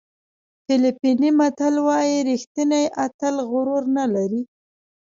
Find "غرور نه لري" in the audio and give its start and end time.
3.49-4.41